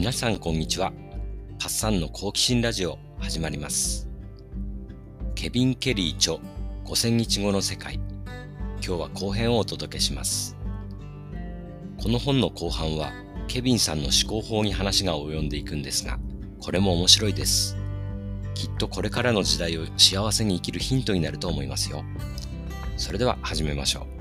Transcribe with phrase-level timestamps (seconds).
[0.00, 0.94] 皆さんこんにちは。
[1.58, 4.08] パッサンの好奇心ラジオ始まります。
[5.34, 6.36] ケビン・ケリー著
[6.86, 8.00] 5000日後の世界。
[8.82, 10.56] 今日は後編をお届けします。
[12.02, 13.12] この本の後半は
[13.46, 16.18] ケビンさんの思考法に話が及んでいくんですが、
[16.62, 17.76] これも面白いです。
[18.54, 22.04] きっとこれからの時代を幸せに生きるヒントになると思いますよ。
[22.96, 24.19] それでは始めましょう。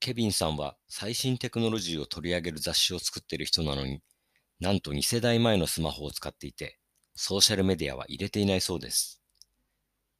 [0.00, 4.00] ケビンさんは最新テクノロジーを取り上げる雑誌を作っている人なのに、
[4.58, 6.78] なんと2世代前のスマホを使っていて、
[7.14, 9.22] ソーシャルメディアは入れていないそうです。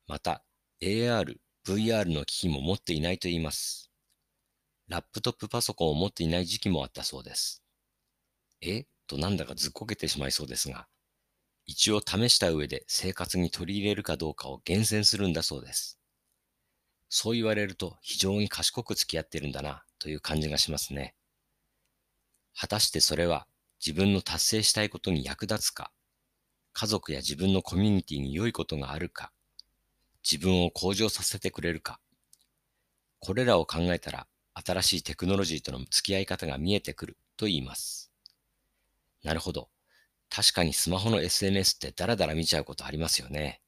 [0.06, 0.44] また、
[0.82, 1.34] AR、
[1.64, 3.90] VR の機器も持っていないと言います。
[4.88, 7.62] ラップトップパソコンを持っていない時期もあったそうです。
[8.60, 10.88] えとなんだかずっこけてしまいそうですが、
[11.64, 15.99] 一応試した上で生活に取り入れるかどうかを厳選するんだそうです。
[17.10, 21.14] そう言われると非常に賢く付き合ってるんだなという感じがしますね。
[22.54, 23.48] 果たしてそれは
[23.84, 25.90] 自分の達成したいことに役立つか、
[26.72, 29.32] 家族や自分のコミュニティに良いことがあるか、
[30.28, 32.00] 自分を向上させてくれるか、
[33.20, 38.10] これらを考えたら新しいテクノロジーとの付き合い方が見えてくると言います。
[39.22, 39.70] なるほど。
[40.30, 43.62] 確かにスマホの SNS ってダラダラ見ちゃうことありますよね。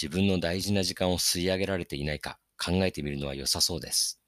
[0.00, 4.18] 自分の大事な時間を吸い上げられていないか考えてみるのは良さそうです。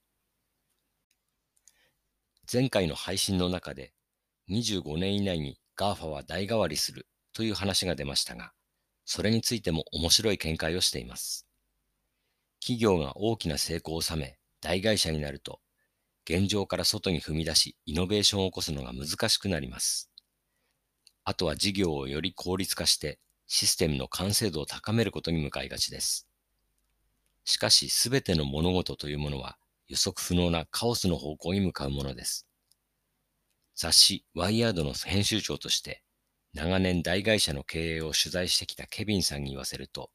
[2.52, 3.94] 前回の配信の中で
[4.50, 8.52] 25年以内に GAFA は代替わりするという話が出ましたが、
[9.06, 11.46] それについても面白い見解をしています。
[12.60, 15.60] 企業が大きな成功を収め大会社になると、
[16.28, 20.10] 現状から外に踏み出しイノベーションを起こすのが難しくなります。
[21.24, 23.20] あとは事業をより効率化して
[23.54, 26.26] システムの完成度を高めることに向かいがちです。
[27.44, 32.48] しかし、すべての物事というものは予測不能なカオスの方向に向かうものです。
[33.76, 36.02] 雑誌ワイヤードの編集長として
[36.54, 40.10] 長年大会社の経営を取材してきたケビンさんに言わせると、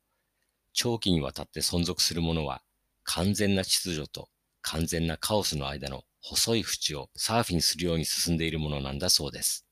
[0.74, 2.64] 長期にわたって存続するものは
[3.04, 4.30] 完全な秩序と
[4.64, 9.68] 完全なカオスの間の細い縁をサーフィンするように進んでいるものなんだそうです。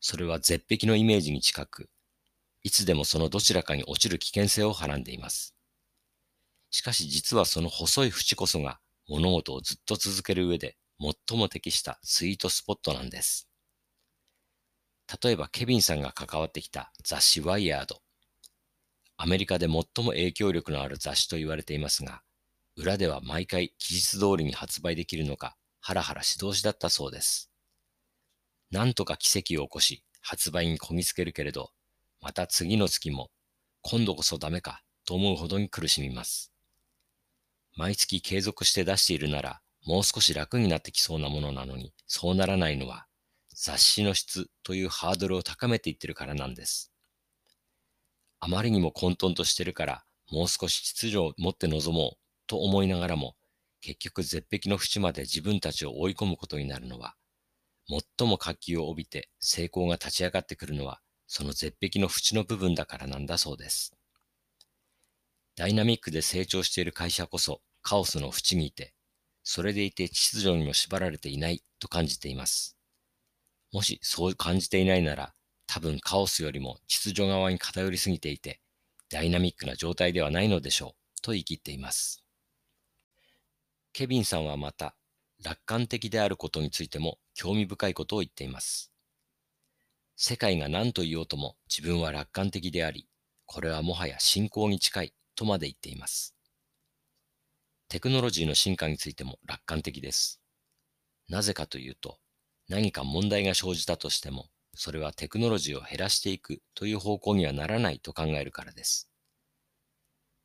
[0.00, 1.88] それは絶壁のイメージに近く、
[2.62, 5.54] いつでもそのどちらかに落ちる危険性をはらんでいます。
[6.70, 13.48] しかし実はその細い縁こそが物事をずっと続ける上で最も適したスイートスポットなんです。
[15.22, 18.00] 例えばケビンさんが関わってきた雑誌ワイヤード。
[19.16, 22.22] アメリカで最も影響力のある雑誌と言われていますが、
[22.76, 27.50] 裏では毎回期日通りに発売できるのかハラハラ指導しだったそうです。
[28.70, 31.70] なんとか奇跡を起こし発売にこぎつけるけれど、
[32.20, 33.30] また次の月も、
[33.82, 36.52] 今度こそダメかと思うほどに苦しみます。
[37.76, 43.06] 毎月継続して出しているなら、もう少し楽になってきそうなものなのに、そうならないのは、
[43.54, 46.92] 雑誌の質というハードルを高めていってるからなんです。
[48.38, 53.34] あまりにも混沌としてるから、もう少し秩序を持って臨もうと思いながらも、
[53.80, 57.14] 結局絶壁の縁まで自分たちを追い込むことになるのは、
[57.88, 61.00] 最も活気を帯びて成功が立ち上がってくるのは
[61.32, 63.94] その絶壁の縁の部分だからなんだそうです。
[65.54, 68.94] ダイナミックで成長している会社こそカオスの縁にいて、
[69.44, 72.76] それでいて秩序にも縛られていないと感じています。
[73.72, 75.32] もしそう感じていないなら、
[75.68, 78.60] 多分カオスよりも秩序側に偏りすぎていて、
[79.08, 82.24] ダイナミックな状態ではないのでしょう、と言い切っています。
[83.92, 84.96] ケビンさんはまた、
[85.44, 88.89] 楽観的であることについても興味深いことを言っています。
[90.22, 93.08] 世界が何と言おうとも自分は楽観的であり、
[93.46, 96.36] これはもはや信仰に近いとまで言っています。
[97.88, 100.42] テクノロジーの進化についても楽観的です。
[101.30, 102.18] なぜかというと、
[102.68, 109.08] 何か問題が生じたとしても、それはテクノロジーを減らしていくという方向にはならないと考えるからです。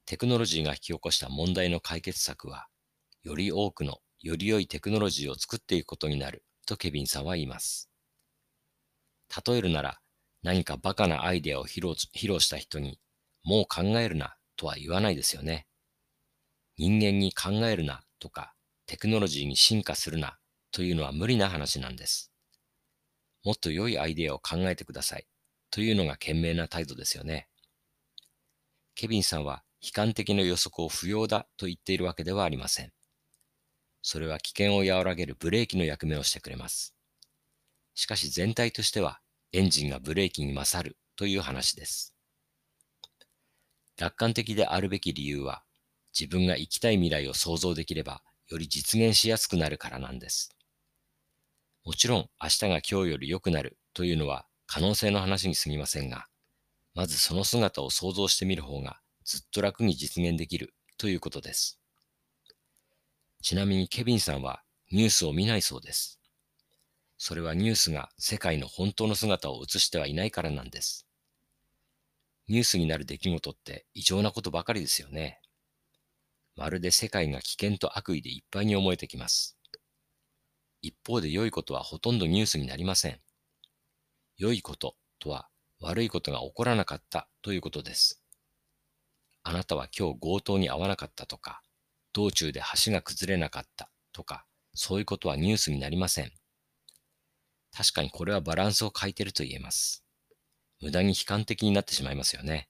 [0.05, 2.67] テクノロジーが引き起こした問題の解決策は、
[3.23, 7.89] より多くのより良いテクノロジーを作っていくことになるとケビンさんは言います。
[9.45, 9.99] 例えるなら、
[10.43, 12.99] 何かバカなアイデアを披露披露した人に、
[13.43, 15.67] もう考えるなとは言わないですよね。
[16.77, 18.53] 人間に考えるなとか、
[18.85, 20.37] テクノロジーに進化するな
[20.71, 22.31] というのは無理な話なんです。
[23.43, 25.27] もっと良いアイデアを考えてください
[25.69, 27.47] というのが賢明な態度ですよね。
[28.95, 32.91] ケビンさんは悲観的な予測を不要だと言っているわけではありません。
[34.01, 36.94] それは危険を和らげるブレーキの役目をしてくれます。
[37.95, 39.19] しかし全体としては
[39.51, 42.13] エンジンがブレーキに勝るという話です。
[43.97, 45.63] 楽観的であるべき理由は
[46.17, 50.49] 自分が生きたい未来を想像できればより実現しやすくなるからなんです。
[51.85, 56.25] もちろん明日が今日より良くなるというのは可能性の話に過ぎませんが、
[56.93, 61.79] まずその姿を想像してみる方がずっと楽に実現できるということです。
[63.41, 66.19] ちなみにケビンさんはニュースを見ないそうです。
[67.17, 71.07] それはニュースが世界の本当の姿を映してはいないからなんです。
[72.47, 75.41] ニュースになる出来事って異常なことばかりですよね。
[76.55, 79.57] まるで世界が危険と悪意でいっぱいに思えてきます。
[80.81, 83.19] 一方で良いことはほとんどニュースになりません。
[84.37, 88.21] 良いこととは悪いことが起こらなかったということです。
[89.43, 91.61] あなたは今日強盗に遭わなかったとか、
[92.13, 96.31] 道中で橋が崩れなかったとか、そういうことはニュースになりません。
[97.75, 100.05] 確かにこれはバランスを欠いてると言えます。
[100.81, 102.69] 無駄に悲観的になってしまいますよね。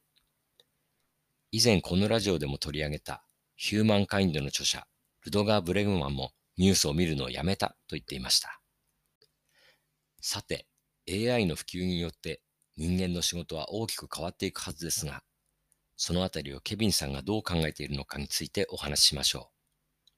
[1.51, 3.23] 以前このラジオでも取り上げた
[3.55, 4.87] ヒューマンカインドの著者、
[5.23, 8.59] ルドガー・ブレグマンもニュースを見るのをやめたと言っていました。
[10.21, 10.65] さて、
[11.07, 12.41] AI の普及によって
[12.75, 15.23] 人間の仕事は大きく変わっていくはずですが、
[15.97, 20.11] そのあたりをケビンさんがどう考えているのかについてお話ししましょう。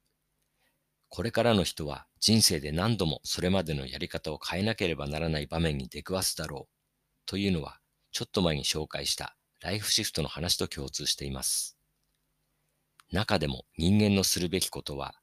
[1.09, 6.73] これからの人は人生で何度もそれまでのやり方を変えなければならない場面に出くわすだろう
[7.25, 7.79] というのは
[8.11, 11.77] ちょっと前に紹介したライフシフトの話と共通しています。
[13.11, 15.15] 中でも人間のするべきことは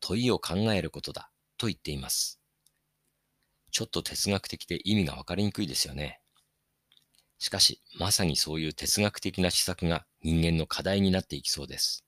[0.00, 2.40] 問いを考えることだと言っています。
[3.72, 6.20] ちょっと哲学的で意味がわかりにくいですよね。
[7.38, 12.05] しかし、まさにそういう哲学的な施策が人間の課題になっていきそうです。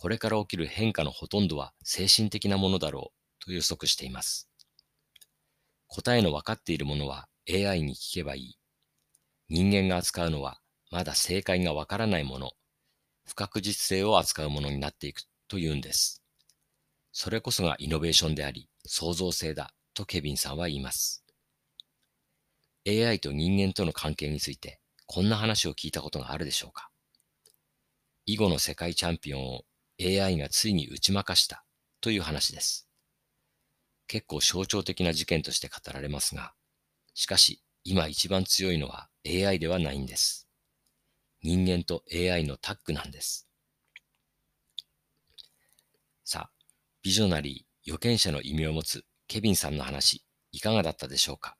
[0.00, 4.48] これから起きる変化のほとんどは精神的なものだろうと予測しています。
[5.88, 8.58] 答えの分かっているものは AI に聞けばいい。
[9.50, 10.58] 人間が扱うのは
[10.90, 12.52] まだ正解がわからないもの
[13.26, 16.22] 不確実性を扱うものになっていくというんです。
[17.12, 21.26] それこそがイノベーションであり、創造性だとケビンさんは言います。
[22.88, 26.88] AI と人間との関係について、こんな話を聞いたことがあるでしょうか
[28.24, 29.64] 囲碁の世界チャンピオンを
[30.00, 31.64] AI がついに打ち負かした
[32.00, 32.88] という話です。
[34.06, 36.54] 結構象徴的な事件として語られますが、
[37.14, 40.48] しかし今一番強いのは AI ではないんです。
[41.42, 43.46] 人間と AI のタッグなんです。
[46.24, 46.50] さあ、
[47.02, 51.56] ビジョナリー、予見者の意味を持つケビンさんの話、いかがだったでしょうか？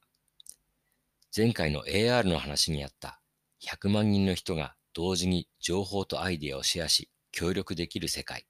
[1.36, 3.20] 前回の AR の話にあった
[3.62, 8.46] 100万人の人が同時に情報とアイデアをシェアし協力できる世界。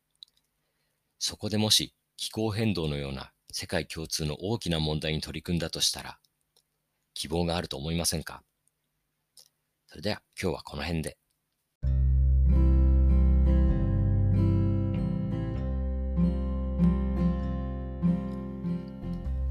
[1.19, 6.19] そこでもし気候変動のような世界共通の大きな問題に取り組んだとしたら
[7.15, 8.43] 希望があると思いませんか？
[9.87, 11.17] それでは今日はこの辺で。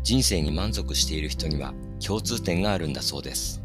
[0.02, 1.74] 人生に満足している人には
[2.04, 3.62] 共通点があるんだそうです。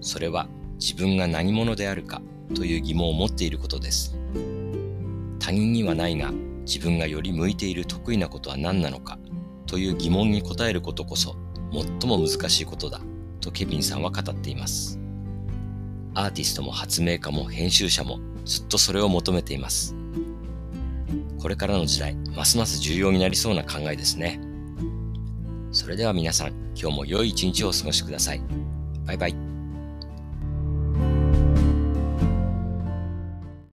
[0.00, 2.22] それは自分が何者であるか
[2.54, 4.16] という疑問を持っていることです。
[5.42, 6.30] 他人にはないが
[6.64, 9.18] 自分がより向いている得意なことは何なのか
[9.66, 11.34] という疑問に答えることこそ
[11.72, 13.00] 最も難しいことだ
[13.40, 15.00] とケビンさんは語っています。
[16.14, 19.96] アーティストも発明家も編集者もずっとそれを求めています。
[21.40, 24.40] これからの時代、ますます重要になりそうな考えですね。
[25.72, 26.48] それでは皆さん、
[26.80, 28.42] 今日も良い一日をお過ごしください。
[29.06, 29.51] バイバイ。